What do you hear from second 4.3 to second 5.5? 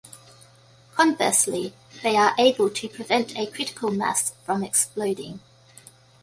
from exploding.